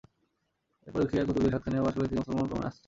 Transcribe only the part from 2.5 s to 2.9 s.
আসতে থাকে।